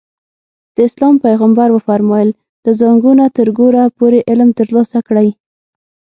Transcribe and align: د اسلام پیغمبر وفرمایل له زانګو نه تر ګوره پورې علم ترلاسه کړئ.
د 0.75 0.77
اسلام 0.89 1.15
پیغمبر 1.25 1.67
وفرمایل 1.71 2.29
له 2.63 2.71
زانګو 2.79 3.11
نه 3.19 3.25
تر 3.37 3.47
ګوره 3.57 3.83
پورې 3.97 4.19
علم 4.29 4.49
ترلاسه 4.59 4.99
کړئ. 5.07 5.29